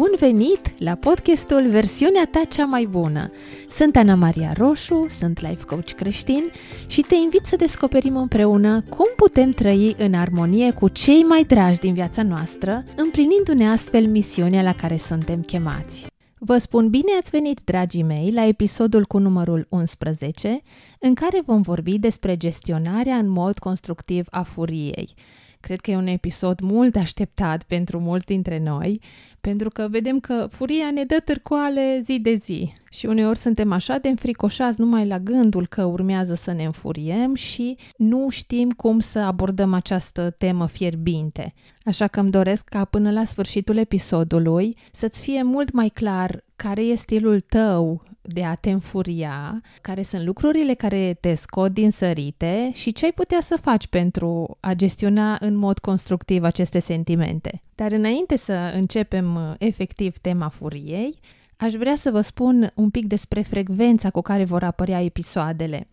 [0.00, 3.30] Bun venit la podcastul Versiunea ta cea mai bună!
[3.70, 6.50] Sunt Ana Maria Roșu, sunt life coach creștin
[6.86, 11.78] și te invit să descoperim împreună cum putem trăi în armonie cu cei mai dragi
[11.78, 16.06] din viața noastră, împlinindu-ne astfel misiunea la care suntem chemați.
[16.38, 20.62] Vă spun bine ați venit, dragii mei, la episodul cu numărul 11,
[20.98, 25.14] în care vom vorbi despre gestionarea în mod constructiv a furiei.
[25.60, 29.00] Cred că e un episod mult așteptat pentru mulți dintre noi,
[29.40, 33.98] pentru că vedem că furia ne dă târcoale zi de zi și uneori suntem așa
[33.98, 39.18] de înfricoșați numai la gândul că urmează să ne înfuriem și nu știm cum să
[39.18, 41.54] abordăm această temă fierbinte.
[41.84, 46.82] Așa că îmi doresc ca până la sfârșitul episodului să-ți fie mult mai clar care
[46.82, 52.70] e stilul tău de a te înfuria, care sunt lucrurile care te scot din sărite
[52.74, 57.62] și ce ai putea să faci pentru a gestiona în mod constructiv aceste sentimente.
[57.74, 61.18] Dar înainte să începem uh, efectiv tema furiei,
[61.60, 65.88] aș vrea să vă spun un pic despre frecvența cu care vor apărea episoadele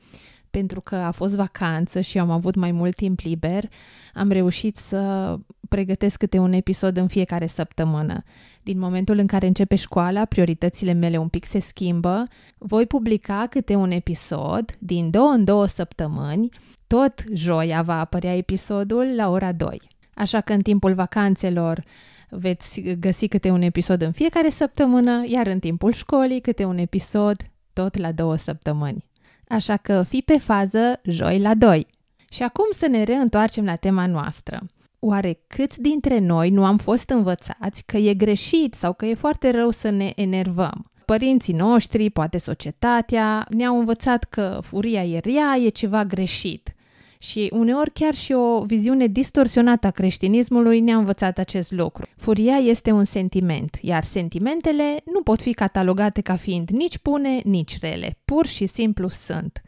[0.49, 3.69] pentru că a fost vacanță și am avut mai mult timp liber,
[4.13, 5.35] am reușit să
[5.69, 8.23] pregătesc câte un episod în fiecare săptămână.
[8.63, 12.23] Din momentul în care începe școala, prioritățile mele un pic se schimbă.
[12.57, 16.49] Voi publica câte un episod din două în două săptămâni.
[16.87, 19.81] Tot joia va apărea episodul la ora 2.
[20.13, 21.83] Așa că în timpul vacanțelor
[22.29, 27.35] veți găsi câte un episod în fiecare săptămână, iar în timpul școlii câte un episod
[27.73, 29.05] tot la două săptămâni.
[29.47, 31.87] Așa că fi pe fază joi la 2.
[32.29, 34.61] Și acum să ne reîntoarcem la tema noastră.
[34.99, 39.51] Oare câți dintre noi nu am fost învățați că e greșit sau că e foarte
[39.51, 40.91] rău să ne enervăm?
[41.05, 46.75] Părinții noștri, poate societatea, ne-au învățat că furia e rea, e ceva greșit.
[47.19, 52.05] Și uneori chiar și o viziune distorsionată a creștinismului ne-a învățat acest lucru.
[52.17, 57.79] Furia este un sentiment, iar sentimentele nu pot fi catalogate ca fiind nici bune, nici
[57.81, 58.17] rele.
[58.25, 59.61] Pur și simplu sunt.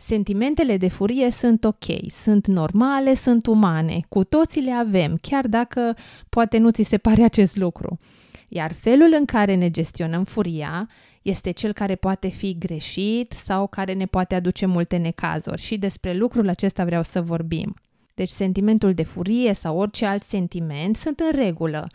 [0.00, 5.96] Sentimentele de furie sunt ok, sunt normale, sunt umane, cu toții le avem, chiar dacă
[6.28, 7.98] poate nu ți se pare acest lucru.
[8.48, 10.88] Iar felul în care ne gestionăm furia
[11.28, 16.14] este cel care poate fi greșit sau care ne poate aduce multe necazuri și despre
[16.14, 17.74] lucrul acesta vreau să vorbim.
[18.14, 21.86] Deci sentimentul de furie sau orice alt sentiment sunt în regulă,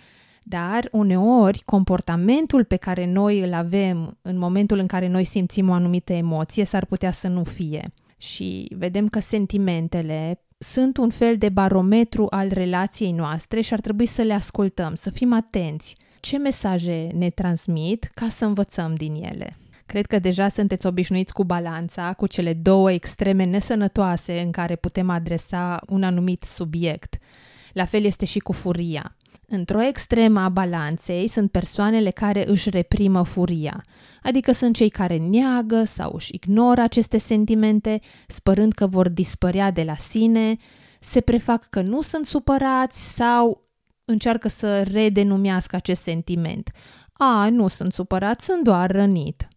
[0.44, 5.74] dar uneori comportamentul pe care noi îl avem în momentul în care noi simțim o
[5.74, 7.94] anumită emoție s-ar putea să nu fie.
[8.18, 14.06] Și vedem că sentimentele sunt un fel de barometru al relației noastre și ar trebui
[14.06, 19.57] să le ascultăm, să fim atenți ce mesaje ne transmit ca să învățăm din ele.
[19.85, 25.09] Cred că deja sunteți obișnuiți cu balanța, cu cele două extreme nesănătoase în care putem
[25.09, 27.17] adresa un anumit subiect.
[27.73, 29.16] La fel este și cu furia.
[29.47, 33.85] Într-o extremă a balanței sunt persoanele care își reprimă furia,
[34.22, 39.84] adică sunt cei care neagă sau își ignoră aceste sentimente, spărând că vor dispărea de
[39.84, 40.57] la sine,
[41.00, 43.63] se prefac că nu sunt supărați sau
[44.06, 46.72] încearcă să redenumească acest sentiment.
[47.14, 49.47] A, nu sunt supărat, sunt doar rănit.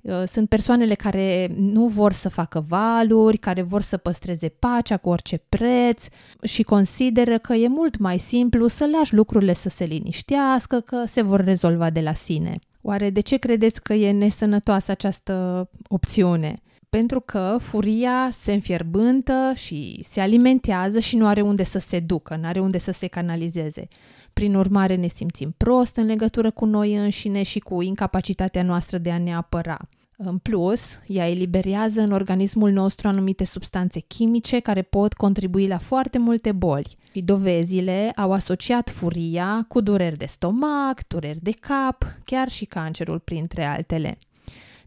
[0.00, 5.08] Uh, sunt persoanele care nu vor să facă valuri, care vor să păstreze pacea cu
[5.08, 6.06] orice preț
[6.42, 11.22] și consideră că e mult mai simplu să lași lucrurile să se liniștească, că se
[11.22, 12.58] vor rezolva de la sine.
[12.82, 16.54] Oare de ce credeți că e nesănătoasă această opțiune?
[16.96, 22.36] Pentru că furia se înfierbântă și se alimentează și nu are unde să se ducă,
[22.36, 23.88] nu are unde să se canalizeze.
[24.32, 29.10] Prin urmare ne simțim prost în legătură cu noi înșine și cu incapacitatea noastră de
[29.10, 29.78] a ne apăra.
[30.16, 36.18] În plus, ea eliberează în organismul nostru anumite substanțe chimice care pot contribui la foarte
[36.18, 36.96] multe boli.
[37.12, 43.18] Și dovezile au asociat furia cu dureri de stomac, dureri de cap, chiar și cancerul
[43.18, 44.18] printre altele.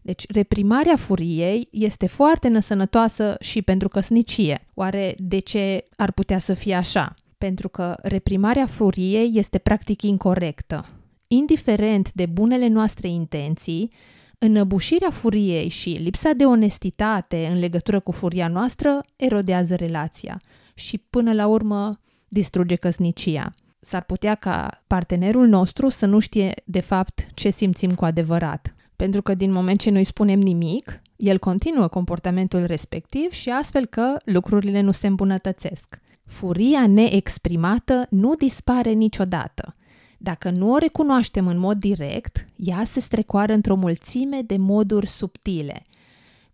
[0.08, 4.66] Deci, reprimarea furiei este foarte nesănătoasă și pentru căsnicie.
[4.74, 7.14] Oare de ce ar putea să fie așa?
[7.38, 10.86] Pentru că reprimarea furiei este practic incorrectă.
[11.26, 13.92] Indiferent de bunele noastre intenții,
[14.38, 20.40] înăbușirea furiei și lipsa de onestitate în legătură cu furia noastră erodează relația
[20.74, 23.54] și până la urmă distruge căsnicia.
[23.80, 29.22] S-ar putea ca partenerul nostru să nu știe de fapt ce simțim cu adevărat pentru
[29.22, 34.16] că din moment ce nu îi spunem nimic, el continuă comportamentul respectiv și astfel că
[34.24, 36.00] lucrurile nu se îmbunătățesc.
[36.24, 39.74] Furia neexprimată nu dispare niciodată.
[40.18, 45.82] Dacă nu o recunoaștem în mod direct, ea se strecoară într-o mulțime de moduri subtile.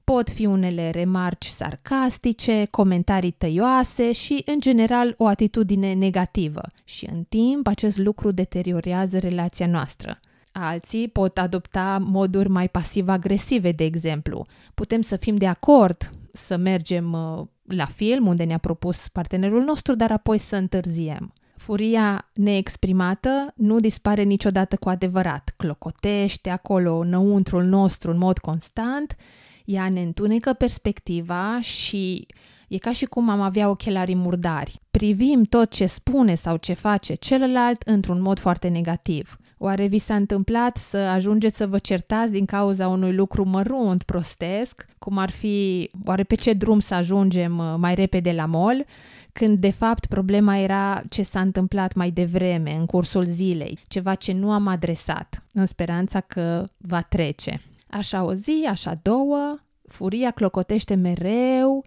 [0.05, 6.63] Pot fi unele remarci sarcastice, comentarii tăioase și, în general, o atitudine negativă.
[6.85, 10.21] Și, în timp, acest lucru deteriorează relația noastră.
[10.57, 14.47] Alții pot adopta moduri mai pasiv-agresive, de exemplu.
[14.75, 17.47] Putem să fim de acord să mergem uh,
[17.77, 21.33] la film unde ne-a propus partenerul nostru, dar apoi să întârziem.
[21.57, 25.55] Furia neexprimată nu dispare niciodată cu adevărat.
[25.57, 29.17] Clocotește acolo înăuntrul nostru în mod constant,
[29.65, 32.27] ea ne întunecă perspectiva și
[32.69, 34.81] e ca și cum am avea ochelarii murdari.
[34.91, 39.37] Privim tot ce spune sau ce face celălalt într-un mod foarte negativ.
[39.65, 44.85] Oare vi s-a întâmplat să ajungeți să vă certați din cauza unui lucru mărunt, prostesc,
[44.99, 48.85] cum ar fi oare pe ce drum să ajungem uh, mai repede la mol,
[49.33, 54.33] când de fapt problema era ce s-a întâmplat mai devreme, în cursul zilei, ceva ce
[54.33, 57.61] nu am adresat, în speranța că va trece.
[57.91, 59.59] Așa o zi, așa două,
[59.89, 61.85] furia clocotește mereu,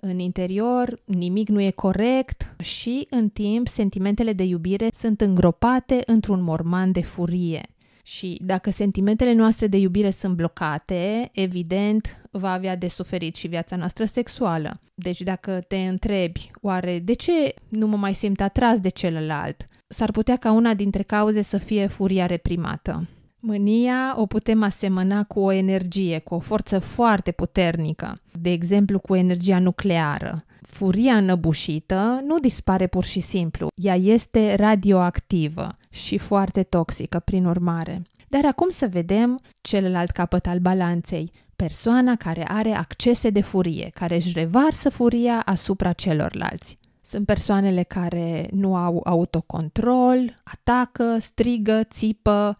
[0.00, 6.42] în interior nimic nu e corect și, în timp, sentimentele de iubire sunt îngropate într-un
[6.42, 7.68] morman de furie.
[8.02, 13.76] Și dacă sentimentele noastre de iubire sunt blocate, evident va avea de suferit și viața
[13.76, 14.80] noastră sexuală.
[14.94, 19.68] Deci dacă te întrebi, oare de ce nu mă mai simt atras de celălalt?
[19.86, 23.08] S-ar putea ca una dintre cauze să fie furia reprimată.
[23.40, 29.14] Mânia o putem asemăna cu o energie, cu o forță foarte puternică, de exemplu cu
[29.14, 30.44] energia nucleară.
[30.62, 38.02] Furia înăbușită nu dispare pur și simplu, ea este radioactivă și foarte toxică prin urmare.
[38.28, 44.14] Dar acum să vedem celălalt capăt al balanței, persoana care are accese de furie, care
[44.14, 46.78] își revarsă furia asupra celorlalți.
[47.00, 52.56] Sunt persoanele care nu au autocontrol, atacă, strigă, țipă,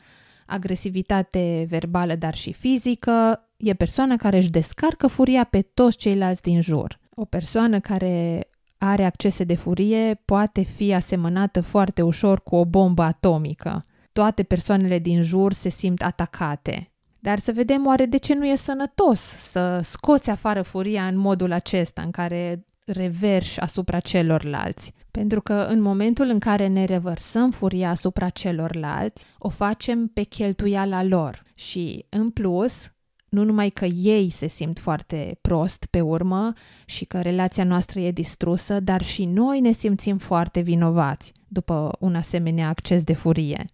[0.49, 6.61] agresivitate verbală, dar și fizică, e persoana care își descarcă furia pe toți ceilalți din
[6.61, 6.99] jur.
[7.15, 8.47] O persoană care
[8.79, 13.85] are accese de furie poate fi asemănată foarte ușor cu o bombă atomică.
[14.13, 16.93] Toate persoanele din jur se simt atacate.
[17.19, 21.53] Dar să vedem oare de ce nu e sănătos să scoți afară furia în modul
[21.53, 24.95] acesta în care reverși asupra celorlalți.
[25.19, 31.05] Pentru că în momentul în care ne revărsăm furia asupra celorlalți, o facem pe cheltuiala
[31.05, 31.43] lor.
[31.55, 32.93] Și, în plus,
[33.29, 36.53] nu numai că ei se simt foarte prost pe urmă
[36.85, 42.15] și că relația noastră e distrusă, dar și noi ne simțim foarte vinovați după un
[42.15, 43.65] asemenea acces de furie.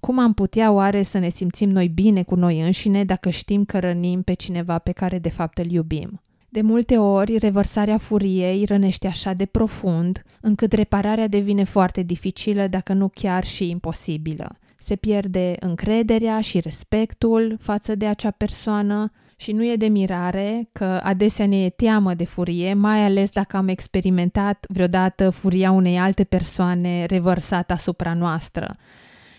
[0.00, 3.78] Cum am putea oare să ne simțim noi bine cu noi înșine dacă știm că
[3.78, 6.20] rănim pe cineva pe care de fapt îl iubim?
[6.56, 12.92] De multe ori, revărsarea furiei rănește așa de profund, încât repararea devine foarte dificilă, dacă
[12.92, 14.56] nu chiar și imposibilă.
[14.78, 21.00] Se pierde încrederea și respectul față de acea persoană și nu e de mirare că
[21.02, 26.24] adesea ne e teamă de furie, mai ales dacă am experimentat vreodată furia unei alte
[26.24, 28.76] persoane revărsată asupra noastră.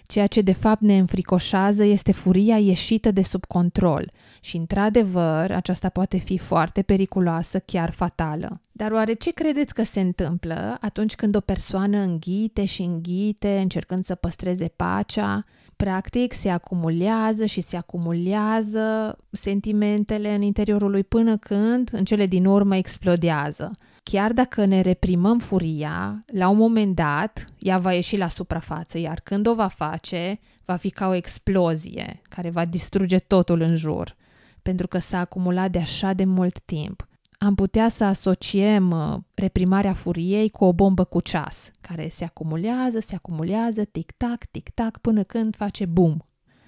[0.07, 5.89] Ceea ce de fapt ne înfricoșează este furia ieșită de sub control și, într-adevăr, aceasta
[5.89, 8.61] poate fi foarte periculoasă, chiar fatală.
[8.71, 14.03] Dar oare ce credeți că se întâmplă atunci când o persoană înghite și înghite, încercând
[14.03, 15.45] să păstreze pacea,
[15.75, 22.45] practic se acumulează și se acumulează sentimentele în interiorul lui până când, în cele din
[22.45, 23.71] urmă, explodează.
[24.11, 29.19] Chiar dacă ne reprimăm furia, la un moment dat, ea va ieși la suprafață, iar
[29.23, 34.15] când o va face, va fi ca o explozie care va distruge totul în jur,
[34.61, 37.07] pentru că s-a acumulat de așa de mult timp.
[37.37, 42.99] Am putea să asociem uh, reprimarea furiei cu o bombă cu ceas, care se acumulează,
[42.99, 46.17] se acumulează, tic-tac, tic-tac, până când face boom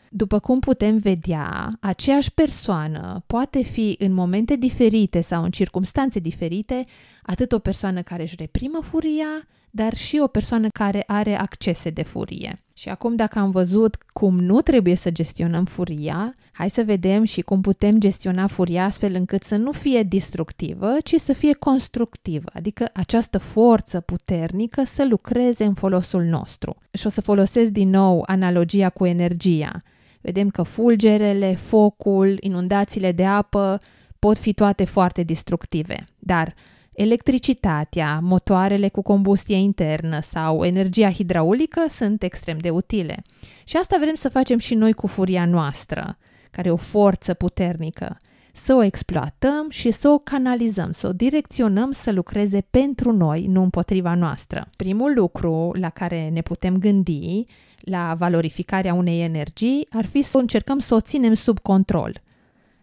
[0.10, 6.86] după cum putem vedea, aceeași persoană poate fi în momente diferite sau în circumstanțe diferite
[7.24, 12.04] atât o persoană care își reprimă furia, dar și o persoană care are accese de
[12.04, 12.64] furie.
[12.74, 17.42] Și acum dacă am văzut cum nu trebuie să gestionăm furia, hai să vedem și
[17.42, 22.90] cum putem gestiona furia astfel încât să nu fie destructivă, ci să fie constructivă, adică
[22.94, 26.76] această forță puternică să lucreze în folosul nostru.
[26.94, 29.82] Și o să folosesc din nou analogia cu energia.
[30.22, 33.80] Vedem că fulgerele, focul, inundațiile de apă
[34.20, 36.54] pot fi toate foarte destructive, dar
[36.94, 43.22] electricitatea, motoarele cu combustie internă sau energia hidraulică sunt extrem de utile.
[43.64, 46.18] Și asta vrem să facem și noi cu furia noastră,
[46.52, 48.18] care e o forță puternică.
[48.54, 53.62] Să o exploatăm și să o canalizăm, să o direcționăm să lucreze pentru noi, nu
[53.62, 54.70] împotriva noastră.
[54.76, 57.46] Primul lucru la care ne putem gândi
[57.82, 62.22] la valorificarea unei energii ar fi să încercăm să o ținem sub control.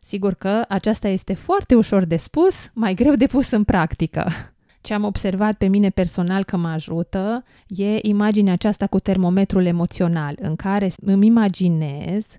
[0.01, 4.33] Sigur că aceasta este foarte ușor de spus, mai greu de pus în practică.
[4.81, 10.37] Ce am observat pe mine personal că mă ajută e imaginea aceasta cu termometrul emoțional,
[10.41, 12.37] în care îmi imaginez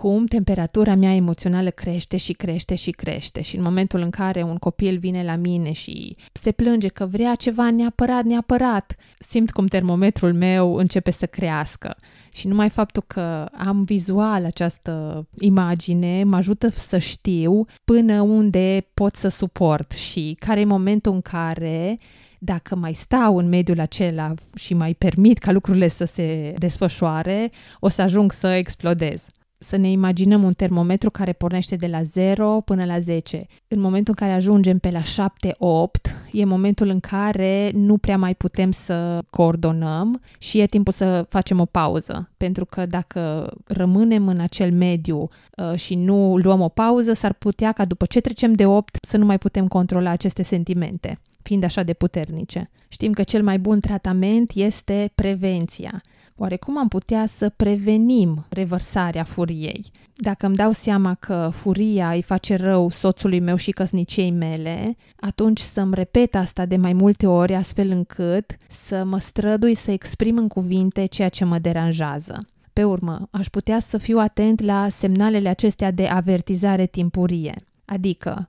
[0.00, 4.56] cum temperatura mea emoțională crește și crește și crește și în momentul în care un
[4.56, 10.32] copil vine la mine și se plânge că vrea ceva neapărat, neapărat, simt cum termometrul
[10.32, 11.96] meu începe să crească.
[12.32, 19.16] Și numai faptul că am vizual această imagine mă ajută să știu până unde pot
[19.16, 21.98] să suport și care e momentul în care
[22.38, 27.88] dacă mai stau în mediul acela și mai permit ca lucrurile să se desfășoare, o
[27.88, 29.28] să ajung să explodez
[29.64, 33.46] să ne imaginăm un termometru care pornește de la 0 până la 10.
[33.68, 38.34] În momentul în care ajungem pe la 7-8, e momentul în care nu prea mai
[38.34, 42.30] putem să coordonăm și e timpul să facem o pauză.
[42.36, 47.72] Pentru că dacă rămânem în acel mediu uh, și nu luăm o pauză, s-ar putea
[47.72, 51.82] ca după ce trecem de 8 să nu mai putem controla aceste sentimente fiind așa
[51.82, 52.70] de puternice.
[52.88, 56.00] Știm că cel mai bun tratament este prevenția.
[56.36, 59.90] Oare cum am putea să prevenim revărsarea furiei?
[60.14, 65.60] Dacă îmi dau seama că furia îi face rău soțului meu și căsniciei mele, atunci
[65.60, 70.48] să-mi repet asta de mai multe ori astfel încât să mă strădui să exprim în
[70.48, 72.46] cuvinte ceea ce mă deranjează.
[72.72, 78.48] Pe urmă, aș putea să fiu atent la semnalele acestea de avertizare timpurie, adică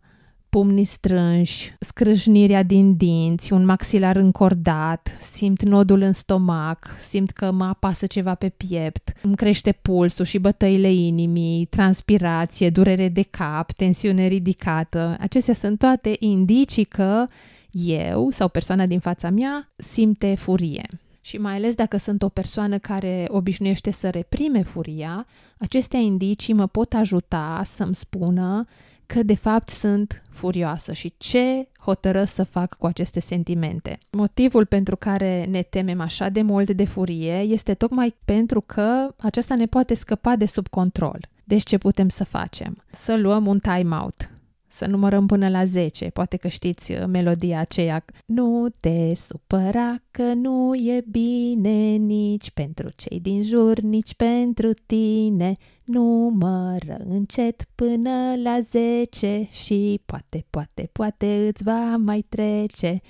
[0.56, 7.64] pumnii strânși, scrâșnirea din dinți, un maxilar încordat, simt nodul în stomac, simt că mă
[7.64, 14.28] apasă ceva pe piept, îmi crește pulsul și bătăile inimii, transpirație, durere de cap, tensiune
[14.28, 15.18] ridicată.
[15.20, 17.26] Acestea sunt toate indicii că
[17.72, 20.88] eu sau persoana din fața mea simte furie.
[21.22, 25.26] Și mai ales dacă sunt o persoană care obișnuiește să reprime furia,
[25.58, 28.66] acestea indicii mă pot ajuta să-mi spună
[29.08, 33.98] că de fapt sunt furioasă și ce hotărăsc să fac cu aceste sentimente.
[34.12, 39.56] Motivul pentru care ne temem așa de mult de furie este tocmai pentru că aceasta
[39.56, 41.30] ne poate scăpa de sub control.
[41.44, 42.84] Deci ce putem să facem?
[42.92, 44.30] Să luăm un time-out,
[44.76, 46.06] să numărăm până la 10.
[46.06, 48.06] Poate că știți uh, melodia aceea.
[48.26, 55.52] Nu te supăra că nu e bine nici pentru cei din jur, nici pentru tine.
[55.84, 63.02] Numără încet până la 10 și poate, poate, poate îți va mai trece.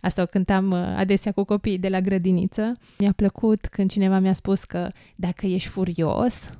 [0.00, 2.72] Asta o cântam uh, adesea cu copiii de la grădiniță.
[2.98, 6.50] Mi-a plăcut când cineva mi-a spus că dacă ești furios,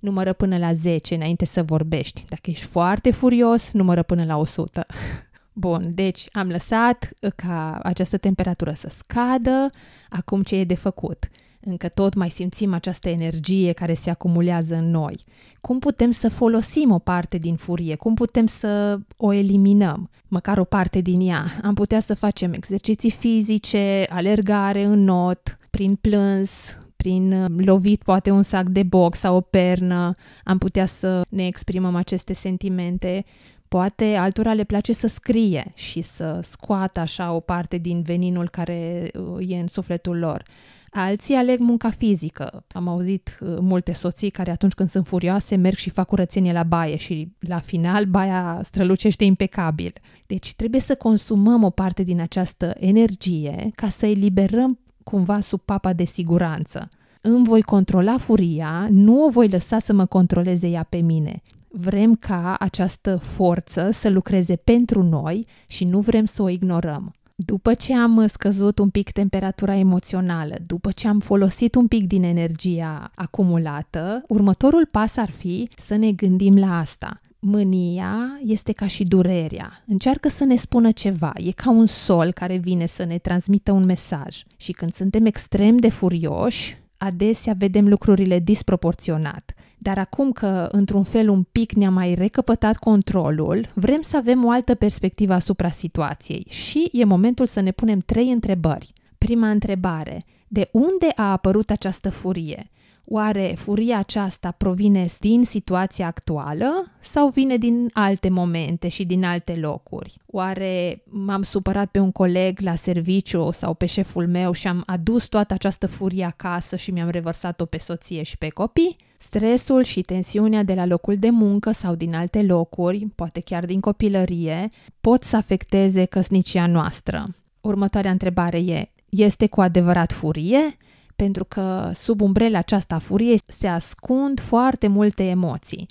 [0.00, 2.24] numără până la 10 înainte să vorbești.
[2.28, 4.84] Dacă ești foarte furios, numără până la 100.
[5.52, 9.66] Bun, deci am lăsat ca această temperatură să scadă.
[10.08, 11.28] Acum ce e de făcut?
[11.60, 15.14] Încă tot mai simțim această energie care se acumulează în noi.
[15.60, 17.94] Cum putem să folosim o parte din furie?
[17.94, 20.10] Cum putem să o eliminăm?
[20.28, 21.44] Măcar o parte din ea.
[21.62, 28.30] Am putea să facem exerciții fizice, alergare în not, prin plâns, prin uh, lovit poate
[28.30, 30.14] un sac de box sau o pernă,
[30.44, 33.24] am putea să ne exprimăm aceste sentimente.
[33.68, 39.10] Poate altora le place să scrie și să scoată așa o parte din veninul care
[39.14, 40.42] uh, e în sufletul lor.
[40.90, 42.64] Alții aleg munca fizică.
[42.68, 46.62] Am auzit uh, multe soții care atunci când sunt furioase merg și fac curățenie la
[46.62, 49.92] baie și la final baia strălucește impecabil.
[50.26, 55.92] Deci trebuie să consumăm o parte din această energie ca să eliberăm cumva sub papa
[55.92, 56.88] de siguranță.
[57.20, 61.42] Îmi voi controla furia, nu o voi lăsa să mă controleze ea pe mine.
[61.68, 67.12] Vrem ca această forță să lucreze pentru noi și nu vrem să o ignorăm.
[67.34, 72.22] După ce am scăzut un pic temperatura emoțională, după ce am folosit un pic din
[72.22, 77.20] energia acumulată, următorul pas ar fi să ne gândim la asta.
[77.42, 79.82] Mânia este ca și durerea.
[79.86, 81.32] Încearcă să ne spună ceva.
[81.36, 84.42] E ca un sol care vine să ne transmită un mesaj.
[84.56, 89.54] Și când suntem extrem de furioși, adesea vedem lucrurile disproporționat.
[89.78, 94.50] Dar acum că, într-un fel, un pic ne-a mai recăpătat controlul, vrem să avem o
[94.50, 98.92] altă perspectivă asupra situației și e momentul să ne punem trei întrebări.
[99.18, 100.22] Prima întrebare.
[100.48, 102.70] De unde a apărut această furie?
[103.04, 109.54] Oare furia aceasta provine din situația actuală sau vine din alte momente și din alte
[109.54, 110.16] locuri?
[110.26, 115.26] Oare m-am supărat pe un coleg la serviciu sau pe șeful meu și am adus
[115.26, 118.96] toată această furie acasă și mi-am revărsat-o pe soție și pe copii?
[119.18, 123.80] Stresul și tensiunea de la locul de muncă sau din alte locuri, poate chiar din
[123.80, 127.24] copilărie, pot să afecteze căsnicia noastră.
[127.60, 130.76] Următoarea întrebare e, este cu adevărat furie?
[131.20, 135.88] Pentru că sub umbrela aceasta a furiei se ascund foarte multe emoții.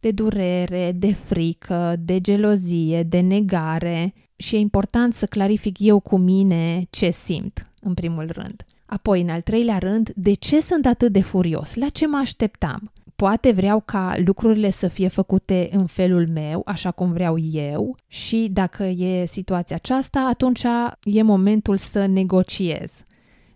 [0.00, 6.16] de durere, de frică, de gelozie, de negare și e important să clarific eu cu
[6.16, 8.64] mine ce simt, în primul rând.
[8.86, 11.74] Apoi, în al treilea rând, de ce sunt atât de furios?
[11.74, 12.92] La ce mă așteptam?
[13.16, 18.48] Poate vreau ca lucrurile să fie făcute în felul meu, așa cum vreau eu, și
[18.52, 20.62] dacă e situația aceasta, atunci
[21.04, 23.04] e momentul să negociez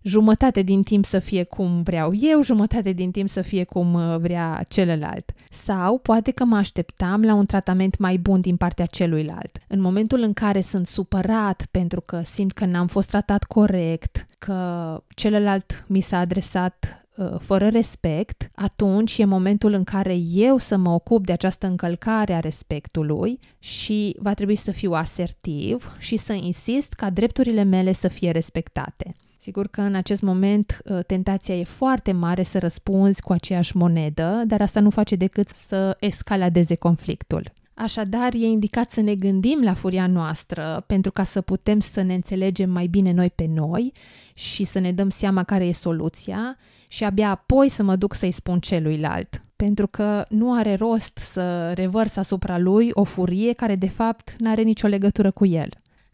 [0.02, 4.16] jumătate din timp să fie cum vreau eu, jumătate din timp să fie cum uh,
[4.18, 5.32] vrea celălalt.
[5.50, 9.58] Sau poate că mă așteptam la un tratament mai bun din partea celuilalt.
[9.68, 15.02] În momentul în care sunt supărat pentru că simt că n-am fost tratat corect, că
[15.08, 20.90] celălalt mi s-a adresat uh, fără respect, atunci e momentul în care eu să mă
[20.90, 26.92] ocup de această încălcare a respectului și va trebui să fiu asertiv și să insist
[26.92, 29.14] ca drepturile mele să fie respectate.
[29.40, 34.42] Sigur că în acest moment uh, tentația e foarte mare să răspunzi cu aceeași monedă,
[34.46, 37.52] dar asta nu face decât să escaladeze conflictul.
[37.74, 42.14] Așadar, e indicat să ne gândim la furia noastră pentru ca să putem să ne
[42.14, 43.92] înțelegem mai bine noi pe noi
[44.34, 46.56] și să ne dăm seama care e soluția
[46.88, 49.42] și abia apoi să mă duc să-i spun celuilalt.
[49.56, 54.50] Pentru că nu are rost să revărs asupra lui o furie care de fapt nu
[54.50, 55.68] are nicio legătură cu el.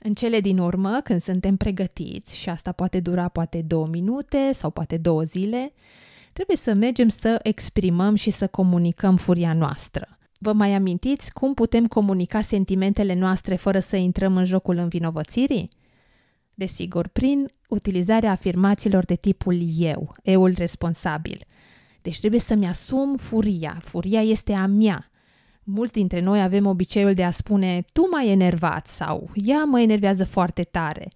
[0.06, 4.70] În cele din urmă, când suntem pregătiți, și asta poate dura poate două minute sau
[4.70, 5.72] poate două zile,
[6.32, 10.18] trebuie să mergem să exprimăm și să comunicăm furia noastră.
[10.38, 15.68] Vă mai amintiți cum putem comunica sentimentele noastre fără să intrăm în jocul învinovățirii?
[16.54, 21.44] Desigur, prin utilizarea afirmațiilor de tipul eu, eul responsabil.
[22.02, 23.78] Deci trebuie să-mi asum furia.
[23.82, 25.10] Furia este a mea.
[25.64, 30.24] Mulți dintre noi avem obiceiul de a spune tu m-ai enervat sau ea mă enervează
[30.24, 31.08] foarte tare.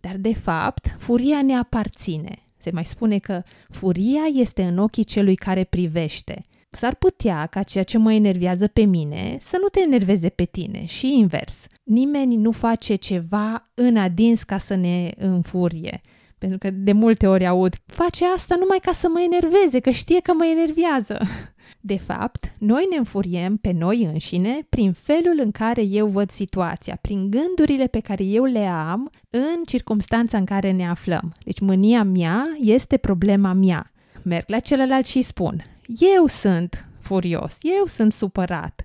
[0.00, 2.46] Dar de fapt, furia ne aparține.
[2.56, 6.44] Se mai spune că furia este în ochii celui care privește.
[6.70, 10.84] S-ar putea ca ceea ce mă enervează pe mine să nu te enerveze pe tine
[10.84, 11.66] și invers.
[11.82, 16.00] Nimeni nu face ceva în adins ca să ne înfurie.
[16.38, 20.20] Pentru că de multe ori aud, face asta numai ca să mă enerveze, că știe
[20.20, 21.20] că mă enervează.
[21.84, 26.98] De fapt, noi ne înfuriem pe noi înșine prin felul în care eu văd situația,
[27.00, 31.34] prin gândurile pe care eu le am în circumstanța în care ne aflăm.
[31.44, 33.92] Deci mânia mea este problema mea.
[34.22, 38.84] Merg la celălalt și spun, eu sunt furios, eu sunt supărat,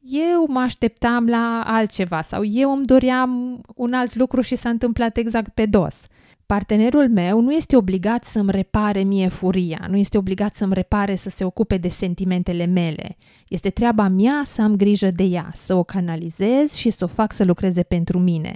[0.00, 5.16] eu mă așteptam la altceva sau eu îmi doream un alt lucru și s-a întâmplat
[5.16, 6.06] exact pe dos.
[6.46, 11.30] Partenerul meu nu este obligat să-mi repare mie furia, nu este obligat să-mi repare să
[11.30, 13.16] se ocupe de sentimentele mele.
[13.48, 17.32] Este treaba mea să am grijă de ea, să o canalizez și să o fac
[17.32, 18.54] să lucreze pentru mine.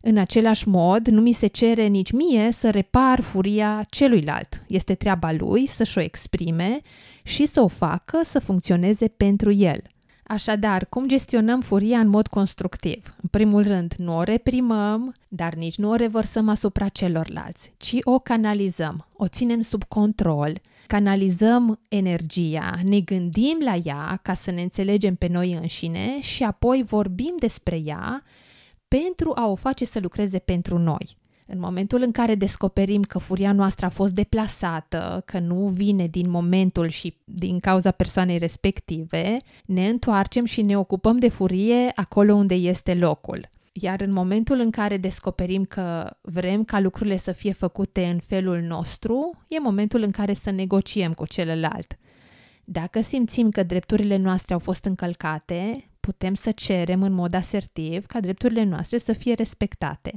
[0.00, 4.64] În același mod, nu mi se cere nici mie să repar furia celuilalt.
[4.68, 6.80] Este treaba lui să-și o exprime
[7.22, 9.82] și să o facă să funcționeze pentru el–
[10.32, 13.14] Așadar, cum gestionăm furia în mod constructiv?
[13.22, 18.18] În primul rând, nu o reprimăm, dar nici nu o revărsăm asupra celorlalți, ci o
[18.18, 25.14] canalizăm, o ținem sub control, canalizăm energia, ne gândim la ea ca să ne înțelegem
[25.14, 28.22] pe noi înșine și apoi vorbim despre ea
[28.88, 31.16] pentru a o face să lucreze pentru noi.
[31.46, 36.30] În momentul în care descoperim că furia noastră a fost deplasată, că nu vine din
[36.30, 42.54] momentul și din cauza persoanei respective, ne întoarcem și ne ocupăm de furie acolo unde
[42.54, 43.50] este locul.
[43.72, 48.60] Iar în momentul în care descoperim că vrem ca lucrurile să fie făcute în felul
[48.60, 51.98] nostru, e momentul în care să negociem cu celălalt.
[52.64, 58.20] Dacă simțim că drepturile noastre au fost încălcate, putem să cerem în mod asertiv ca
[58.20, 60.12] drepturile noastre să fie respectate.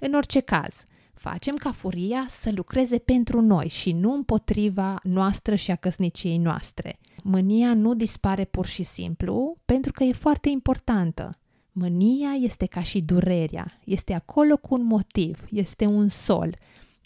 [0.00, 5.70] În orice caz, facem ca furia să lucreze pentru noi și nu împotriva noastră și
[5.70, 6.98] a căsniciei noastre.
[7.22, 11.30] Mânia nu dispare pur și simplu pentru că e foarte importantă.
[11.72, 16.56] Mânia este ca și durerea, este acolo cu un motiv, este un sol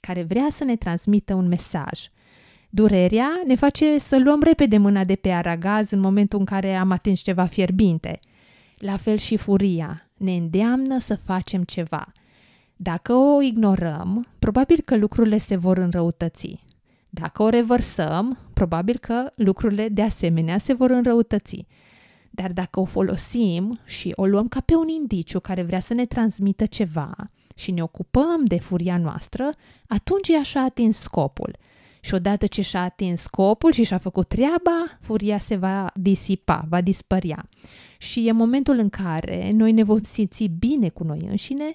[0.00, 2.00] care vrea să ne transmită un mesaj.
[2.70, 6.90] Durerea ne face să luăm repede mâna de pe aragaz în momentul în care am
[6.90, 8.20] atins ceva fierbinte.
[8.76, 12.12] La fel și furia ne îndeamnă să facem ceva–
[12.76, 16.64] dacă o ignorăm, probabil că lucrurile se vor înrăutăți.
[17.10, 21.66] Dacă o revărsăm, probabil că lucrurile de asemenea se vor înrăutăți.
[22.30, 26.06] Dar dacă o folosim și o luăm ca pe un indiciu care vrea să ne
[26.06, 27.14] transmită ceva
[27.54, 29.50] și ne ocupăm de furia noastră,
[29.86, 31.56] atunci ea și-a atins scopul.
[32.00, 36.80] Și odată ce și-a atins scopul și și-a făcut treaba, furia se va disipa, va
[36.80, 37.48] dispărea.
[37.98, 41.74] Și e momentul în care noi ne vom simți bine cu noi înșine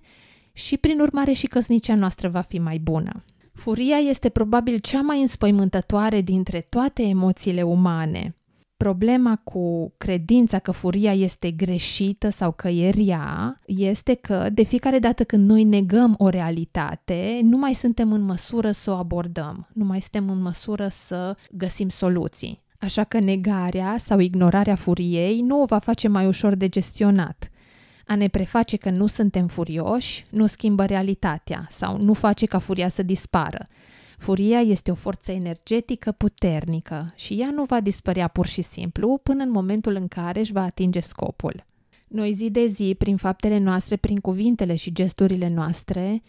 [0.57, 3.23] și prin urmare și căsnicia noastră va fi mai bună.
[3.53, 8.35] Furia este probabil cea mai înspăimântătoare dintre toate emoțiile umane.
[8.77, 14.99] Problema cu credința că furia este greșită sau că e rea este că de fiecare
[14.99, 19.85] dată când noi negăm o realitate, nu mai suntem în măsură să o abordăm, nu
[19.85, 22.63] mai suntem în măsură să găsim soluții.
[22.79, 27.49] Așa că negarea sau ignorarea furiei nu o va face mai ușor de gestionat.
[28.07, 32.89] A ne preface că nu suntem furioși nu schimbă realitatea sau nu face ca furia
[32.89, 33.65] să dispară.
[34.17, 39.43] Furia este o forță energetică puternică și ea nu va dispărea pur și simplu până
[39.43, 41.65] în momentul în care își va atinge scopul.
[42.07, 46.23] Noi zi de zi, prin faptele noastre, prin cuvintele și gesturile noastre,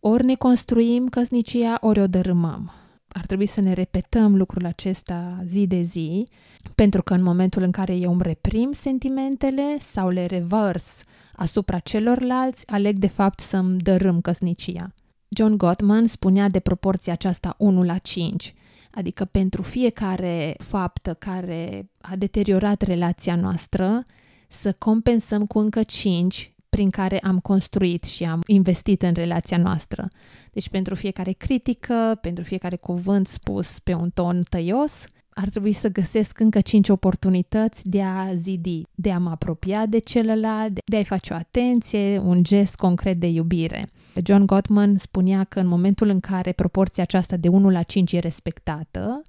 [0.00, 2.79] ori ne construim căsnicia, ori o dărâmăm.
[3.12, 6.28] Ar trebui să ne repetăm lucrul acesta zi de zi,
[6.74, 12.66] pentru că în momentul în care eu îmi reprim sentimentele sau le revers asupra celorlalți,
[12.66, 14.94] aleg de fapt să-mi dărâm căsnicia.
[15.28, 18.54] John Gottman spunea de proporția aceasta 1 la 5,
[18.90, 24.06] adică pentru fiecare faptă care a deteriorat relația noastră,
[24.48, 30.08] să compensăm cu încă 5 prin care am construit și am investit în relația noastră.
[30.52, 35.88] Deci pentru fiecare critică, pentru fiecare cuvânt spus pe un ton tăios, ar trebui să
[35.88, 41.04] găsesc încă cinci oportunități de a zidi, de a mă apropia de celălalt, de a-i
[41.04, 43.84] face o atenție, un gest concret de iubire.
[44.24, 48.18] John Gottman spunea că în momentul în care proporția aceasta de 1 la 5 e
[48.18, 49.22] respectată,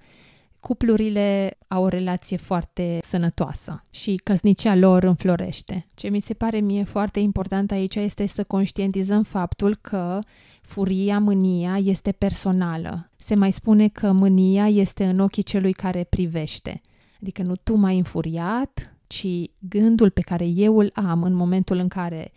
[0.62, 5.88] cuplurile au o relație foarte sănătoasă și căsnicia lor înflorește.
[5.94, 10.20] Ce mi se pare mie foarte important aici este să conștientizăm faptul că
[10.62, 13.10] furia, mânia este personală.
[13.18, 16.82] Se mai spune că mânia este în ochii celui care privește.
[17.22, 19.28] Adică nu tu m-ai înfuriat, ci
[19.60, 22.32] gândul pe care eu îl am în momentul în care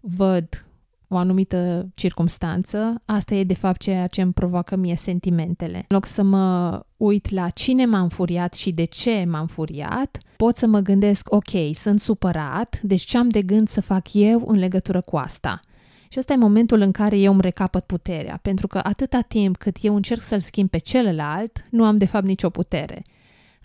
[0.00, 0.66] văd
[1.14, 5.76] o anumită circumstanță, asta e de fapt ceea ce îmi provoacă mie sentimentele.
[5.76, 10.56] În loc să mă uit la cine m-a înfuriat și de ce m-a înfuriat, pot
[10.56, 14.58] să mă gândesc, ok, sunt supărat, deci ce am de gând să fac eu în
[14.58, 15.60] legătură cu asta?
[16.08, 19.76] Și ăsta e momentul în care eu îmi recapăt puterea, pentru că atâta timp cât
[19.80, 23.02] eu încerc să-l schimb pe celălalt, nu am de fapt nicio putere.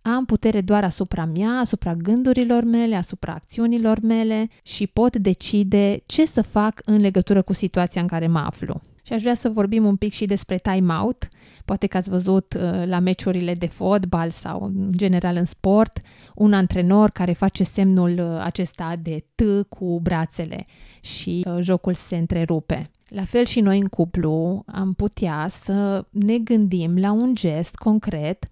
[0.01, 6.25] Am putere doar asupra mea, asupra gândurilor mele, asupra acțiunilor mele și pot decide ce
[6.25, 8.81] să fac în legătură cu situația în care mă aflu.
[9.09, 11.27] Și aș vrea să vorbim un pic și despre time-out.
[11.65, 15.99] Poate că ați văzut uh, la meciurile de fotbal sau în general în sport
[16.35, 20.65] un antrenor care face semnul uh, acesta de T cu brațele
[21.01, 22.89] și uh, jocul se întrerupe.
[23.07, 28.47] La fel și noi în cuplu am putea să ne gândim la un gest concret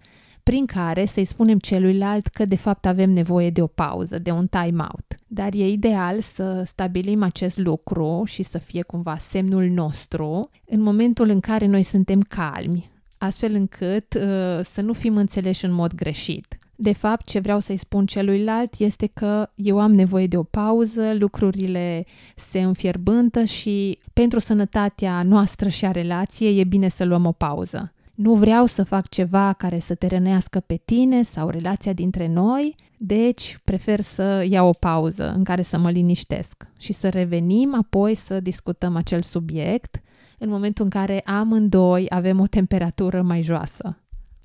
[0.48, 4.46] prin care să-i spunem celuilalt că de fapt avem nevoie de o pauză, de un
[4.46, 5.14] time-out.
[5.26, 11.28] Dar e ideal să stabilim acest lucru și să fie cumva semnul nostru în momentul
[11.28, 16.58] în care noi suntem calmi, astfel încât uh, să nu fim înțeleși în mod greșit.
[16.76, 21.14] De fapt, ce vreau să-i spun celuilalt este că eu am nevoie de o pauză,
[21.18, 22.06] lucrurile
[22.36, 27.92] se înfierbântă și pentru sănătatea noastră și a relației e bine să luăm o pauză.
[28.18, 32.74] Nu vreau să fac ceva care să te rănească pe tine sau relația dintre noi,
[32.96, 38.14] deci prefer să iau o pauză în care să mă liniștesc și să revenim apoi
[38.14, 40.02] să discutăm acel subiect
[40.38, 43.98] în momentul în care amândoi avem o temperatură mai joasă.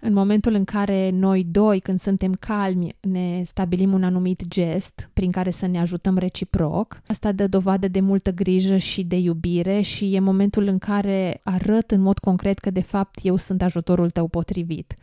[0.06, 5.32] În momentul în care noi doi, când suntem calmi, ne stabilim un anumit gest prin
[5.32, 10.16] care să ne ajutăm reciproc, asta dă dovadă de multă grijă și de iubire și
[10.16, 14.28] e momentul în care arăt în mod concret că de fapt eu sunt ajutorul tău
[14.28, 14.94] potrivit.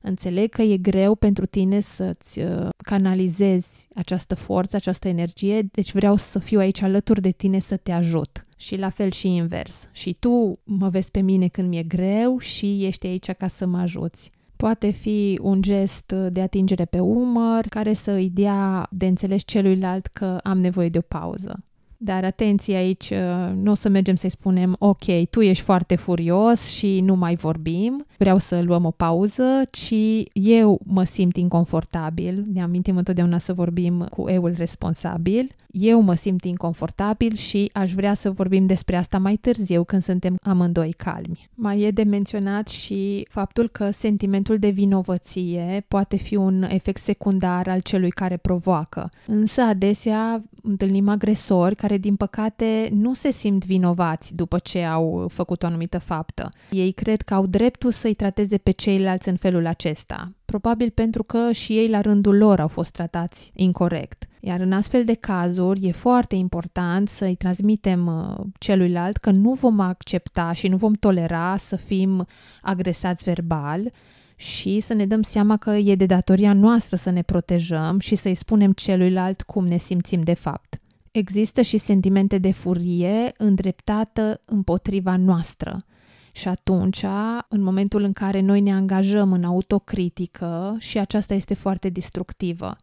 [0.00, 6.16] Înțeleg că e greu pentru tine să-ți uh, canalizezi această forță, această energie, deci vreau
[6.16, 8.46] să fiu aici alături de tine să te ajut.
[8.60, 9.88] Și la fel și invers.
[9.92, 13.78] Și tu mă vezi pe mine când mi-e greu și ești aici ca să mă
[13.78, 14.30] ajuți.
[14.56, 20.06] Poate fi un gest de atingere pe umăr care să îi dea de înțeles celuilalt
[20.06, 21.62] că am nevoie de o pauză.
[22.00, 26.68] Dar atenție aici, uh, nu o să mergem să-i spunem, ok, tu ești foarte furios
[26.68, 29.94] și nu mai vorbim, vreau să luăm o pauză, ci
[30.32, 36.44] eu mă simt inconfortabil, ne amintim întotdeauna să vorbim cu eul responsabil, eu mă simt
[36.44, 41.48] inconfortabil și aș vrea să vorbim despre asta mai târziu când suntem amândoi calmi.
[41.54, 47.68] Mai e de menționat și faptul că sentimentul de vinovăție poate fi un efect secundar
[47.68, 54.34] al celui care provoacă, însă adesea întâlnim agresori care, din păcate, nu se simt vinovați
[54.34, 56.50] după ce au făcut o anumită faptă.
[56.70, 61.52] Ei cred că au dreptul să-i trateze pe ceilalți în felul acesta, probabil pentru că
[61.52, 64.24] și ei la rândul lor au fost tratați incorrect.
[64.40, 69.80] Iar în astfel de cazuri e foarte important să-i transmitem uh, celuilalt că nu vom
[69.80, 72.26] accepta și nu vom tolera să fim
[72.62, 73.92] agresați verbal
[74.36, 78.34] și să ne dăm seama că e de datoria noastră să ne protejăm și să-i
[78.34, 80.80] spunem celuilalt cum ne simțim de fapt.
[81.10, 85.84] Există și sentimente de furie îndreptată împotriva noastră.
[86.32, 87.04] Și atunci,
[87.48, 92.76] în momentul în care noi ne angajăm în autocritică, și aceasta este foarte destructivă,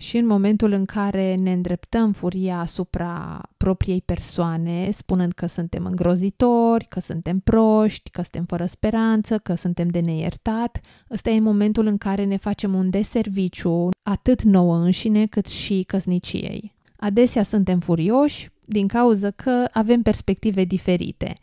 [0.00, 6.86] și în momentul în care ne îndreptăm furia asupra propriei persoane, spunând că suntem îngrozitori,
[6.88, 10.80] că suntem proști, că suntem fără speranță, că suntem de neiertat,
[11.10, 16.74] ăsta e momentul în care ne facem un deserviciu atât nouă înșine cât și căsniciei.
[16.96, 21.34] Adesea suntem furioși din cauza că avem perspective diferite.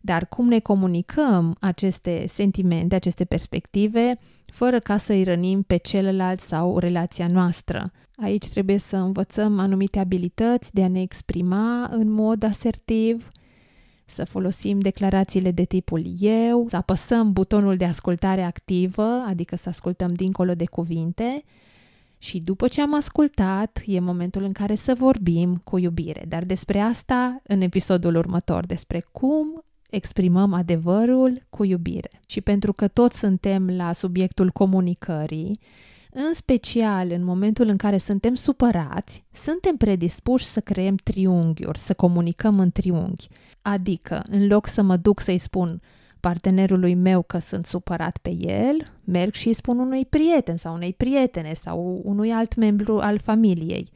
[0.00, 6.40] Dar cum ne comunicăm aceste sentimente, aceste perspective, fără ca să îi rănim pe celălalt
[6.40, 7.90] sau relația noastră?
[8.16, 13.30] Aici trebuie să învățăm anumite abilități de a ne exprima în mod asertiv,
[14.04, 20.14] să folosim declarațiile de tipul eu, să apăsăm butonul de ascultare activă, adică să ascultăm
[20.14, 21.44] dincolo de cuvinte,
[22.18, 26.24] și după ce am ascultat, e momentul în care să vorbim cu iubire.
[26.28, 32.10] Dar despre asta în episodul următor, despre cum exprimăm adevărul cu iubire.
[32.26, 35.58] Și pentru că toți suntem la subiectul comunicării,
[36.12, 42.58] în special în momentul în care suntem supărați, suntem predispuși să creăm triunghiuri, să comunicăm
[42.58, 43.28] în triunghi.
[43.62, 45.80] Adică, în loc să mă duc să-i spun
[46.20, 50.92] partenerului meu că sunt supărat pe el, merg și îi spun unui prieten sau unei
[50.92, 53.88] prietene sau unui alt membru al familiei.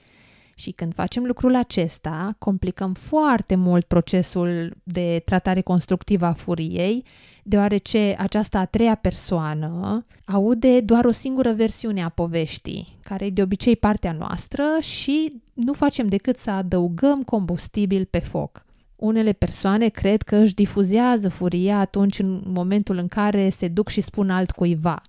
[0.54, 7.04] Și când facem lucrul acesta, complicăm foarte mult procesul de tratare constructivă a furiei,
[7.42, 13.42] deoarece această a treia persoană aude doar o singură versiune a poveștii, care e de
[13.42, 18.64] obicei partea noastră și nu facem decât să adăugăm combustibil pe foc.
[18.96, 24.00] Unele persoane cred că își difuzează furia atunci în momentul în care se duc și
[24.00, 25.02] spun altcuiva,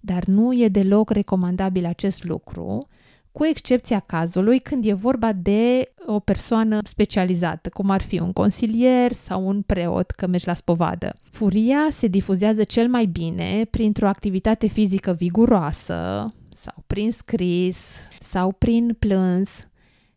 [0.00, 2.88] dar nu e deloc recomandabil acest lucru,
[3.32, 9.12] cu excepția cazului când e vorba de o persoană specializată, cum ar fi un consilier
[9.12, 11.12] sau un preot că mergi la spovadă.
[11.22, 18.96] Furia se difuzează cel mai bine printr-o activitate fizică viguroasă sau prin scris sau prin
[18.98, 19.68] plâns,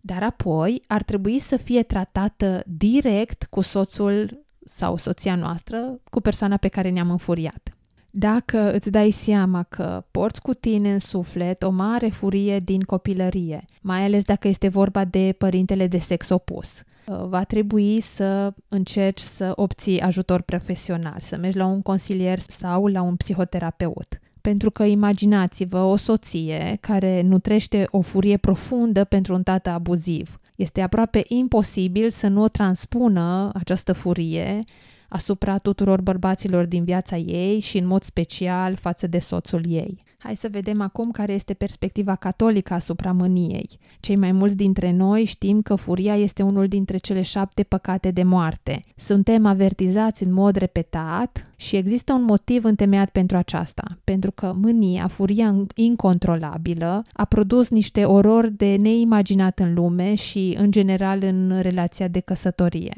[0.01, 6.57] dar apoi ar trebui să fie tratată direct cu soțul sau soția noastră, cu persoana
[6.57, 7.72] pe care ne-am înfuriat.
[8.15, 13.65] Dacă îți dai seama că porți cu tine în suflet o mare furie din copilărie,
[13.81, 19.19] mai ales dacă este vorba de părintele de sex opus, uh, va trebui să încerci
[19.19, 24.19] să obții ajutor profesional, să mergi la un consilier sau la un psihoterapeut.
[24.41, 30.39] Pentru că imaginați-vă o soție care nutrește o furie profundă pentru un tată abuziv.
[30.55, 34.59] Este aproape imposibil să nu o transpună această furie
[35.13, 39.97] asupra tuturor bărbaților din viața ei și în mod special față de soțul ei.
[40.17, 43.69] Hai să vedem acum care este perspectiva catolică asupra mâniei.
[43.99, 48.23] Cei mai mulți dintre noi știm că furia este unul dintre cele șapte păcate de
[48.23, 48.83] moarte.
[48.95, 55.07] Suntem avertizați în mod repetat și există un motiv întemeiat pentru aceasta, pentru că mânia,
[55.07, 62.07] furia incontrolabilă, a produs niște orori de neimaginat în lume și, în general, în relația
[62.07, 62.93] de căsătorie.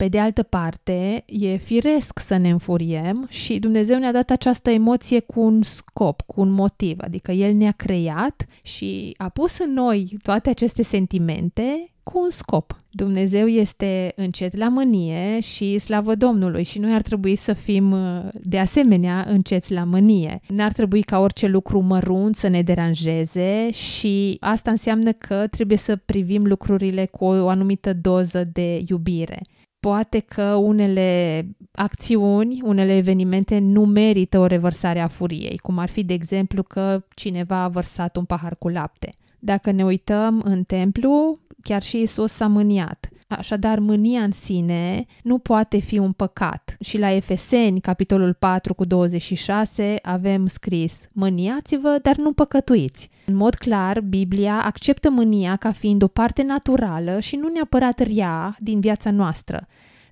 [0.00, 5.20] Pe de altă parte, e firesc să ne înfuriem și Dumnezeu ne-a dat această emoție
[5.20, 10.16] cu un scop, cu un motiv, adică El ne-a creat și a pus în noi
[10.22, 12.82] toate aceste sentimente cu un scop.
[12.90, 17.94] Dumnezeu este încet la mânie și slavă Domnului și noi ar trebui să fim
[18.42, 20.40] de asemenea înceți la mânie.
[20.48, 25.96] N-ar trebui ca orice lucru mărunt să ne deranjeze și asta înseamnă că trebuie să
[25.96, 29.40] privim lucrurile cu o anumită doză de iubire
[29.80, 36.04] poate că unele acțiuni, unele evenimente nu merită o revărsare a furiei, cum ar fi,
[36.04, 39.10] de exemplu, că cineva a vărsat un pahar cu lapte.
[39.38, 43.08] Dacă ne uităm în templu, chiar și Isus s-a mâniat.
[43.38, 46.76] Așadar, mânia în sine nu poate fi un păcat.
[46.80, 53.10] Și la Efeseni, capitolul 4 cu 26, avem scris Mâniați-vă, dar nu păcătuiți.
[53.26, 58.56] În mod clar, Biblia acceptă mânia ca fiind o parte naturală și nu neapărat rea
[58.58, 59.66] din viața noastră.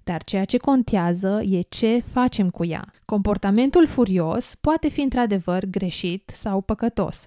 [0.04, 2.92] Dar ceea ce contează e ce facem cu ea.
[3.04, 7.24] Comportamentul furios poate fi într-adevăr greșit sau păcătos.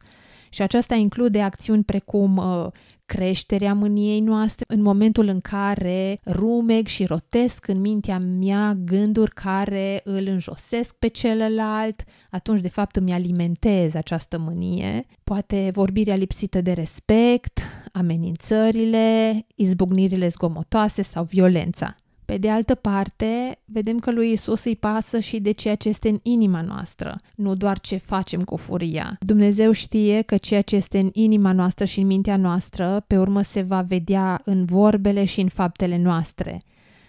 [0.54, 2.68] Și aceasta include acțiuni precum uh,
[3.12, 10.02] creșterea mâniei noastre în momentul în care rumeg și rotesc în mintea mea gânduri care
[10.04, 15.06] îl înjosesc pe celălalt, atunci de fapt îmi alimentez această mânie.
[15.24, 17.60] Poate vorbirea lipsită de respect,
[17.92, 21.96] amenințările, izbucnirile zgomotoase sau violența.
[22.32, 26.10] Pe de altă parte, vedem că lui Isus îi pasă și de ceea ce este
[26.10, 29.18] în inima noastră, nu doar ce facem cu furia.
[29.20, 33.42] Dumnezeu știe că ceea ce este în inima noastră și în mintea noastră, pe urmă
[33.42, 36.62] se va vedea în vorbele și în faptele noastre.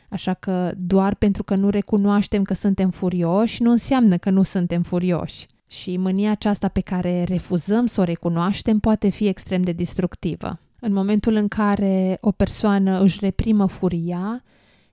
[0.09, 4.83] Așa că doar pentru că nu recunoaștem că suntem furioși, nu înseamnă că nu suntem
[4.83, 5.47] furioși.
[5.67, 10.59] Și mânia aceasta pe care refuzăm să o recunoaștem poate fi extrem de destructivă.
[10.81, 14.43] În momentul în care o persoană își reprimă furia,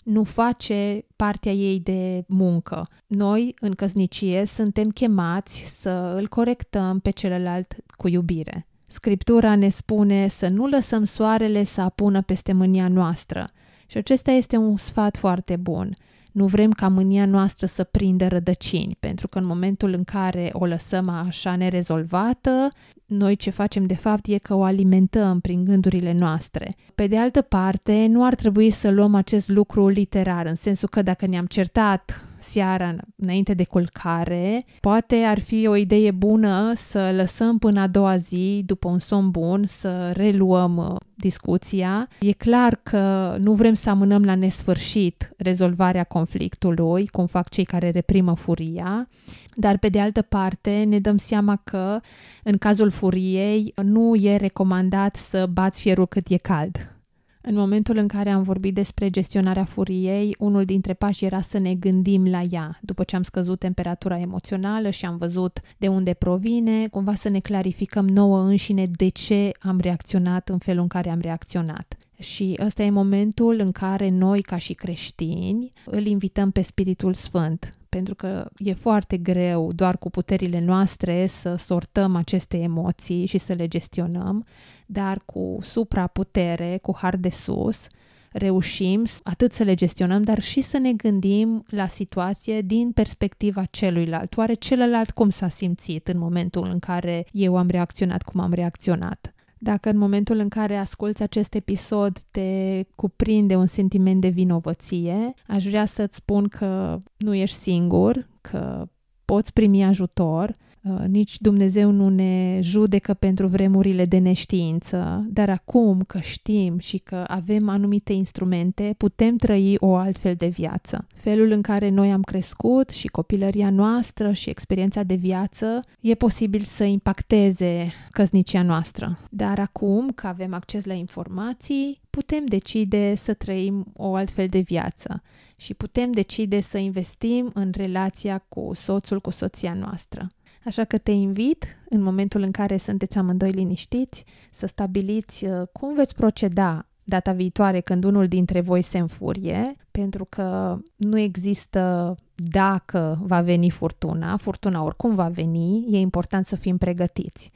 [0.09, 2.87] nu face partea ei de muncă.
[3.07, 8.67] Noi, în căsnicie, suntem chemați să îl corectăm pe celălalt cu iubire.
[8.87, 13.49] Scriptura ne spune să nu lăsăm soarele să apună peste mânia noastră.
[13.87, 15.95] Și acesta este un sfat foarte bun.
[16.31, 20.65] Nu vrem ca mânia noastră să prindă rădăcini, pentru că în momentul în care o
[20.65, 22.67] lăsăm așa nerezolvată,
[23.05, 26.75] noi ce facem de fapt e că o alimentăm prin gândurile noastre.
[26.95, 31.01] Pe de altă parte, nu ar trebui să luăm acest lucru literar, în sensul că
[31.01, 37.57] dacă ne-am certat seara înainte de culcare, poate ar fi o idee bună să lăsăm
[37.57, 42.07] până a doua zi, după un somn bun, să reluăm uh, discuția.
[42.19, 47.89] E clar că nu vrem să amânăm la nesfârșit rezolvarea conflictului, cum fac cei care
[47.89, 49.09] reprimă furia,
[49.55, 51.99] dar pe de altă parte ne dăm seama că
[52.43, 56.98] în cazul furiei nu e recomandat să bați fierul cât e cald
[57.41, 61.75] în momentul în care am vorbit despre gestionarea furiei, unul dintre pași era să ne
[61.75, 62.79] gândim la ea.
[62.81, 67.39] După ce am scăzut temperatura emoțională și am văzut de unde provine, cumva să ne
[67.39, 71.97] clarificăm nouă înșine de ce am reacționat în felul în care am reacționat.
[72.19, 77.73] Și ăsta e momentul în care noi, ca și creștini, îl invităm pe Spiritul Sfânt
[77.89, 83.53] pentru că e foarte greu doar cu puterile noastre să sortăm aceste emoții și să
[83.53, 84.45] le gestionăm,
[84.91, 87.87] dar cu supraputere, cu har de sus,
[88.31, 94.37] reușim atât să le gestionăm, dar și să ne gândim la situație din perspectiva celuilalt.
[94.37, 99.33] Oare celălalt cum s-a simțit în momentul în care eu am reacționat cum am reacționat?
[99.57, 105.65] Dacă în momentul în care asculți acest episod te cuprinde un sentiment de vinovăție, aș
[105.65, 108.87] vrea să-ți spun că nu ești singur, că
[109.25, 110.68] poți primi ajutor Uh,
[111.07, 117.23] nici Dumnezeu nu ne judecă pentru vremurile de neștiință, dar acum că știm și că
[117.27, 121.07] avem anumite instrumente, putem trăi o altfel de viață.
[121.13, 126.61] Felul în care noi am crescut și copilăria noastră și experiența de viață e posibil
[126.61, 129.17] să impacteze căsnicia noastră.
[129.29, 135.21] Dar acum că avem acces la informații, putem decide să trăim o altfel de viață
[135.55, 140.29] și putem decide să investim în relația cu soțul, cu soția noastră.
[140.65, 145.93] Așa că te invit, în momentul în care sunteți amândoi liniștiți, să stabiliți uh, cum
[145.93, 153.19] veți proceda data viitoare când unul dintre voi se înfurie, pentru că nu există dacă
[153.21, 157.51] va veni furtuna, furtuna oricum va veni, e important să fim pregătiți.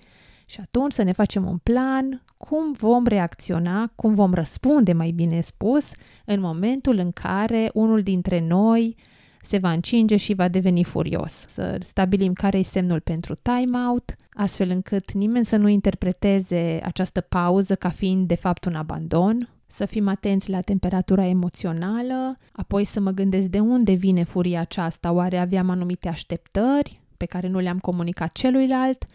[0.46, 5.42] Și atunci să ne facem un plan cum vom reacționa, cum vom răspunde, mai bine
[5.42, 5.92] spus,
[6.26, 8.96] în momentul în care unul dintre noi
[9.44, 11.46] se va încinge și va deveni furios.
[11.48, 17.76] Să stabilim care e semnul pentru timeout, astfel încât nimeni să nu interpreteze această pauză
[17.76, 23.12] ca fiind de fapt un abandon, să fim atenți la temperatura emoțională, apoi să mă
[23.12, 28.32] gândesc de unde vine furia aceasta, oare aveam anumite așteptări pe care nu le-am comunicat
[28.32, 29.06] celuilalt,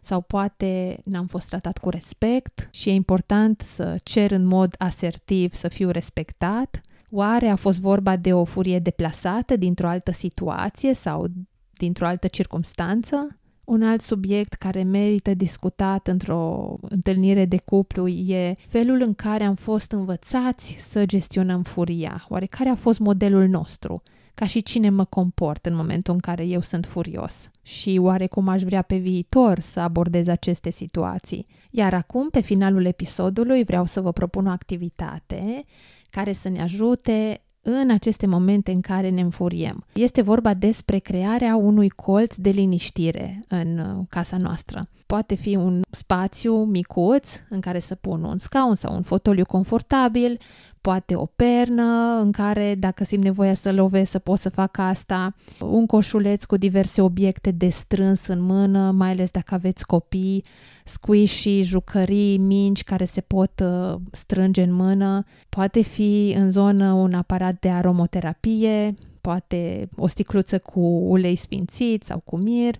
[0.00, 2.68] sau poate n-am fost tratat cu respect?
[2.72, 8.16] Și e important să cer în mod asertiv să fiu respectat Oare a fost vorba
[8.16, 11.26] de o furie deplasată dintr-o altă situație sau
[11.70, 13.38] dintr-o altă circumstanță?
[13.64, 19.54] Un alt subiect care merită discutat într-o întâlnire de cuplu e felul în care am
[19.54, 22.24] fost învățați să gestionăm furia.
[22.28, 24.02] Oare care a fost modelul nostru?
[24.34, 27.50] Ca și cine mă comport în momentul în care eu sunt furios?
[27.62, 31.46] Și oare cum aș vrea pe viitor să abordez aceste situații?
[31.70, 35.64] Iar acum, pe finalul episodului, vreau să vă propun o activitate
[36.10, 39.84] care să ne ajute în aceste momente în care ne înfuriem.
[39.92, 44.88] Este vorba despre crearea unui colț de liniștire în uh, casa noastră.
[45.06, 50.38] Poate fi un spațiu micuț în care să pun un scaun sau un fotoliu confortabil,
[50.80, 55.34] poate o pernă în care, dacă simt nevoia să lovesc, să pot să fac asta,
[55.60, 60.44] un coșuleț cu diverse obiecte de strâns în mână, mai ales dacă aveți copii,
[60.84, 67.14] squishy, jucării, mingi care se pot uh, strânge în mână, poate fi în zonă un
[67.14, 72.74] aparat de aromoterapie, poate o sticluță cu ulei sfințit sau cu mir,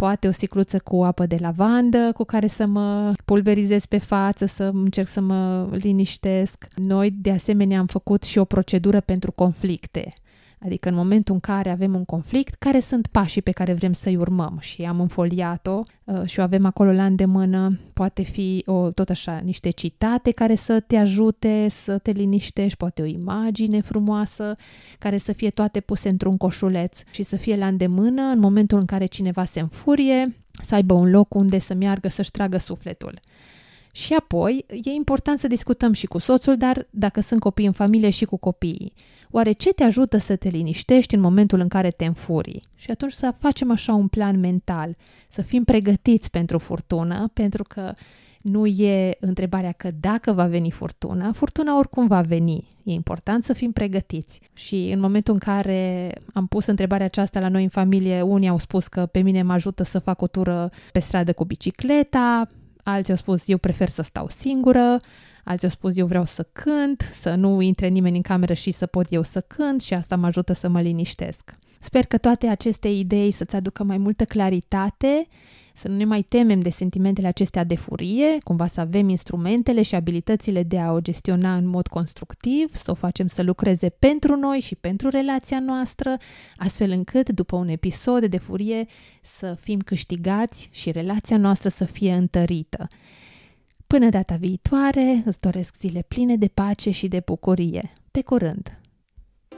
[0.00, 4.70] poate o sticluță cu apă de lavandă cu care să mă pulverizez pe față, să
[4.74, 6.66] încerc să mă liniștesc.
[6.74, 10.12] Noi, de asemenea, am făcut și o procedură pentru conflicte.
[10.64, 14.16] Adică în momentul în care avem un conflict, care sunt pașii pe care vrem să-i
[14.16, 17.78] urmăm și am înfoliat-o uh, și o avem acolo la îndemână.
[17.92, 23.02] Poate fi o, tot așa niște citate care să te ajute să te liniștești, poate
[23.02, 24.56] o imagine frumoasă
[24.98, 28.84] care să fie toate puse într-un coșuleț și să fie la îndemână în momentul în
[28.84, 33.20] care cineva se înfurie, să aibă un loc unde să meargă să-și tragă sufletul.
[33.92, 38.10] Și apoi, e important să discutăm și cu soțul, dar dacă sunt copii în familie
[38.10, 38.92] și cu copiii.
[39.30, 42.62] Oare ce te ajută să te liniștești în momentul în care te înfurii?
[42.74, 44.96] Și atunci să facem așa un plan mental,
[45.28, 47.92] să fim pregătiți pentru furtună, pentru că
[48.42, 52.68] nu e întrebarea că dacă va veni furtuna, furtuna oricum va veni.
[52.84, 54.40] E important să fim pregătiți.
[54.52, 58.58] Și în momentul în care am pus întrebarea aceasta la noi în familie, unii au
[58.58, 62.46] spus că pe mine mă ajută să fac o tură pe stradă cu bicicleta,
[62.82, 64.96] alții au spus eu prefer să stau singură,
[65.44, 68.86] alții au spus eu vreau să cânt, să nu intre nimeni în cameră și să
[68.86, 71.58] pot eu să cânt și asta mă ajută să mă liniștesc.
[71.80, 75.26] Sper că toate aceste idei să-ți aducă mai multă claritate,
[75.74, 79.94] să nu ne mai temem de sentimentele acestea de furie, cumva să avem instrumentele și
[79.94, 84.60] abilitățile de a o gestiona în mod constructiv, să o facem să lucreze pentru noi
[84.60, 86.16] și pentru relația noastră,
[86.56, 88.86] astfel încât după un episod de furie
[89.22, 92.88] să fim câștigați și relația noastră să fie întărită.
[93.96, 97.92] Până data viitoare, îți doresc zile pline de pace și de bucurie.
[98.10, 98.78] Pe curând!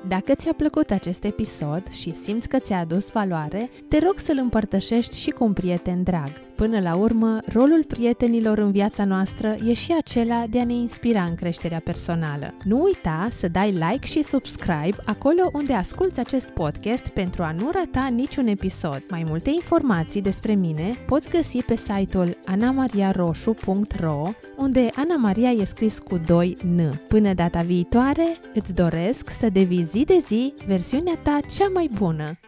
[0.09, 5.19] Dacă ți-a plăcut acest episod și simți că ți-a adus valoare, te rog să-l împărtășești
[5.19, 6.31] și cu un prieten drag.
[6.63, 11.23] Până la urmă, rolul prietenilor în viața noastră e și acela de a ne inspira
[11.23, 12.55] în creșterea personală.
[12.65, 17.71] Nu uita să dai like și subscribe acolo unde asculți acest podcast pentru a nu
[17.71, 19.03] rata niciun episod.
[19.11, 25.99] Mai multe informații despre mine poți găsi pe site-ul anamariaroșu.ro unde Ana Maria e scris
[25.99, 26.81] cu 2 N.
[27.09, 32.39] Până data viitoare, îți doresc să devii zi de zi versiunea ta cea mai bună.